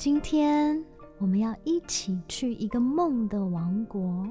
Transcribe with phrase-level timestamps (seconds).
[0.00, 0.82] 今天
[1.18, 4.26] 我们要一起去一个梦的王国。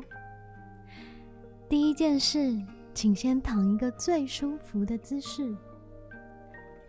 [1.69, 2.59] 第一件事，
[2.91, 5.55] 请先躺一个最舒服的姿势，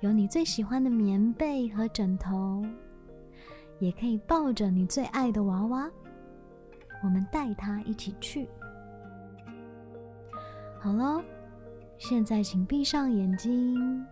[0.01, 2.65] 有你最喜欢的棉被和枕头，
[3.81, 5.87] 也可以抱着你最爱的娃娃。
[7.05, 8.49] 我们带他一起去。
[10.79, 11.23] 好了，
[11.99, 14.03] 现在请闭上眼睛，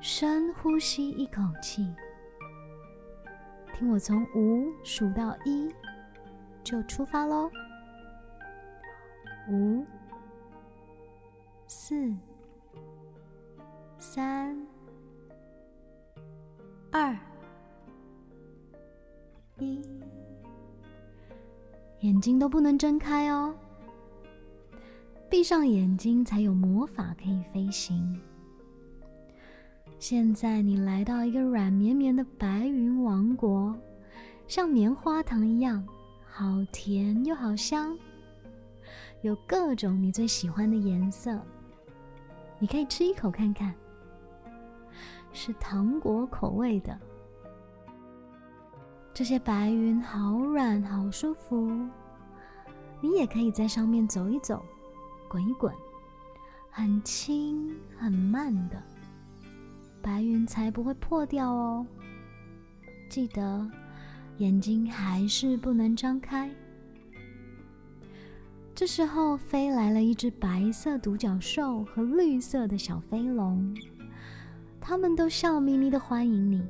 [0.00, 1.88] 深呼吸一口气。
[3.90, 5.68] 我从五数到一，
[6.62, 7.50] 就出发喽。
[9.50, 9.84] 五、
[11.66, 12.14] 四、
[13.98, 14.56] 三、
[16.90, 17.14] 二、
[19.58, 19.82] 一，
[22.00, 23.54] 眼睛都不能睁开哦。
[25.28, 28.20] 闭上眼睛，才有魔法可以飞行。
[30.02, 33.72] 现在你来到一个软绵绵的白云王国，
[34.48, 35.86] 像棉花糖一样，
[36.28, 37.96] 好甜又好香，
[39.20, 41.40] 有各种你最喜欢的颜色。
[42.58, 43.72] 你可以吃一口看看，
[45.32, 46.98] 是糖果口味的。
[49.14, 51.70] 这些白云好软，好舒服，
[53.00, 54.60] 你也可以在上面走一走。
[55.28, 55.72] 滚一滚，
[56.70, 58.82] 很轻很慢的，
[60.02, 61.86] 白云才不会破掉哦。
[63.08, 63.70] 记得
[64.38, 66.50] 眼睛还是不能张开。
[68.74, 73.76] 这时候飞来了一只白色独角兽和绿色的小飞龙，
[74.80, 76.66] 他们都笑眯眯的欢迎你。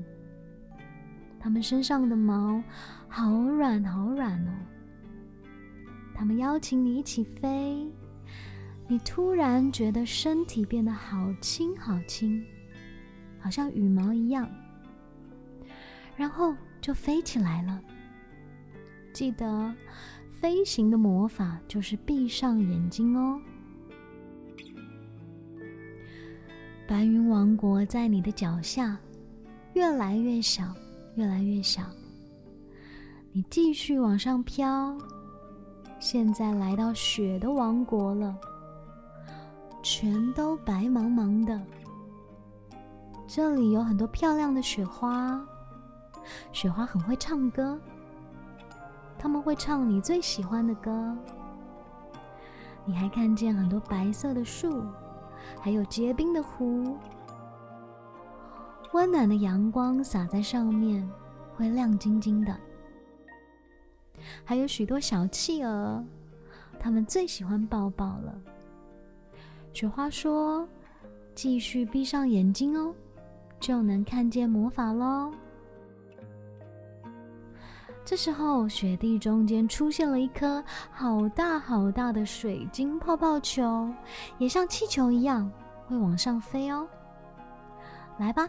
[1.41, 2.63] 他们身上的毛
[3.09, 4.53] 好软好软哦。
[6.15, 7.91] 他们邀请你一起飞。
[8.89, 12.45] 你突然觉得身体变得好轻好轻，
[13.43, 14.49] 好像羽毛一样，
[16.17, 17.83] 然后就飞起来了。
[19.13, 19.75] 记得，
[20.31, 23.41] 飞行的魔法就是闭上眼睛哦。
[26.87, 28.99] 白云王国在你的脚下，
[29.75, 30.75] 越来越小，
[31.17, 31.83] 越来越小。
[33.33, 34.97] 你继续往上飘，
[35.99, 38.39] 现在来到雪的王国了。
[39.83, 41.61] 全都白茫茫的，
[43.35, 45.43] 这里有很多漂亮的雪花，
[46.53, 47.81] 雪花很会唱歌，
[49.19, 51.17] 他们会唱你最喜欢的歌。
[52.85, 54.85] 你还看见很多白色的树，
[55.63, 56.99] 还有结冰的湖，
[58.93, 61.11] 温暖的阳光洒在上面，
[61.57, 62.55] 会亮晶晶的。
[64.45, 66.05] 还有许多小企鹅，
[66.79, 68.39] 它们最喜欢抱抱了。
[69.73, 70.69] 雪花说
[71.35, 72.95] ：“继续闭上眼睛哦，
[73.63, 75.33] 就能看见魔法喽。”
[78.05, 83.89] 这时候，雪地中间出现了一颗好大好大的水晶泡泡球，
[84.39, 85.51] 也像气球一样
[85.87, 86.87] 会往上飞哦。
[88.19, 88.49] 来吧，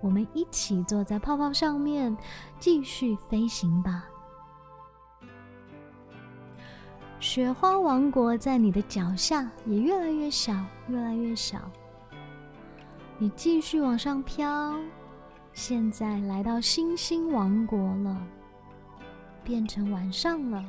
[0.00, 2.16] 我们一起坐在泡泡上面，
[2.60, 4.04] 继续飞行吧。
[7.18, 10.54] 雪花王国在你的脚下也越来越小，
[10.88, 11.58] 越来越小。
[13.22, 14.74] 你继续往上飘，
[15.52, 18.26] 现在来到星星王国了，
[19.44, 20.64] 变成晚上了。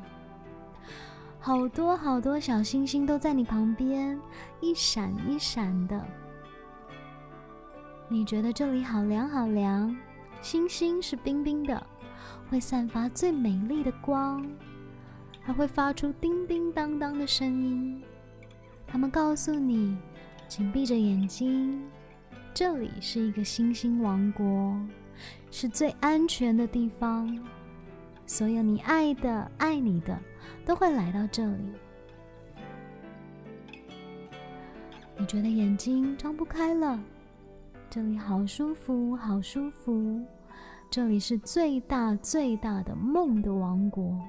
[1.40, 4.20] 好多好多小星星都在你旁边，
[4.60, 6.06] 一闪一闪的。
[8.10, 9.96] 你觉得这里好凉好凉，
[10.42, 11.82] 星星是冰冰的，
[12.50, 14.46] 会散发最美丽的光。
[15.40, 18.04] 还会发出叮叮当当的声音。
[18.86, 19.98] 他们告诉你，
[20.50, 21.82] 请闭着眼睛，
[22.54, 24.78] 这里是一个星星王国，
[25.50, 27.40] 是最安全的地方。
[28.26, 30.18] 所有你爱的、爱你的，
[30.66, 31.74] 都会来到这里。
[35.18, 37.02] 你觉得眼睛张不开了？
[37.90, 40.22] 这里好舒服，好舒服。
[40.90, 44.20] 这里是最大最大的梦的王国。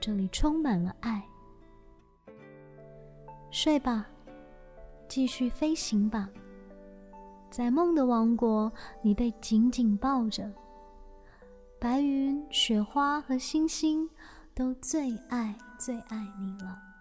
[0.00, 1.22] 这里充满了爱。
[3.50, 4.06] 睡吧，
[5.08, 6.28] 继续飞行吧。
[7.50, 8.72] 在梦的王国，
[9.02, 10.50] 你被紧紧抱着，
[11.78, 14.08] 白云、雪花和星星
[14.54, 16.95] 都最爱最爱你了。